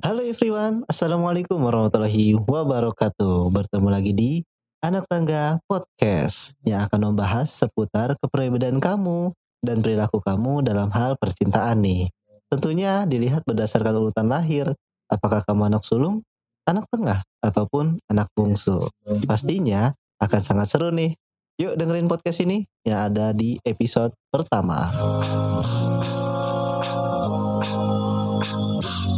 Halo 0.00 0.24
everyone, 0.24 0.80
Assalamualaikum 0.88 1.60
warahmatullahi 1.60 2.40
wabarakatuh. 2.40 3.52
Bertemu 3.52 3.88
lagi 3.92 4.16
di 4.16 4.40
Anak 4.80 5.04
Tangga 5.04 5.60
Podcast 5.68 6.56
Yang 6.64 6.88
akan 6.88 7.12
membahas 7.12 7.52
seputar 7.52 8.16
kepribadian 8.16 8.80
kamu 8.80 9.36
Dan 9.60 9.84
perilaku 9.84 10.24
kamu 10.24 10.64
dalam 10.64 10.88
hal 10.88 11.20
percintaan 11.20 11.84
nih. 11.84 12.08
Tentunya 12.48 13.04
dilihat 13.04 13.44
berdasarkan 13.44 14.00
urutan 14.00 14.32
lahir 14.32 14.72
Apakah 15.12 15.44
kamu 15.44 15.68
anak 15.68 15.84
sulung, 15.84 16.24
anak 16.64 16.88
tengah, 16.88 17.20
ataupun 17.44 18.00
anak 18.08 18.32
bungsu. 18.32 18.88
Pastinya 19.28 19.92
akan 20.16 20.40
sangat 20.40 20.72
seru 20.72 20.88
nih. 20.88 21.12
Yuk 21.60 21.76
dengerin 21.76 22.08
podcast 22.08 22.40
ini 22.40 22.64
yang 22.88 23.12
ada 23.12 23.30
di 23.30 23.60
episode 23.62 24.16
pertama. 24.32 24.90